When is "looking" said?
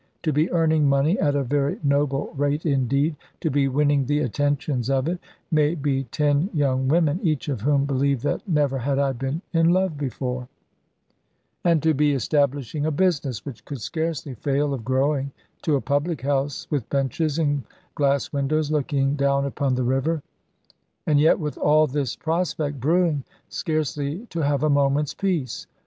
18.71-19.15